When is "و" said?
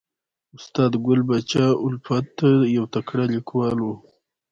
3.81-3.87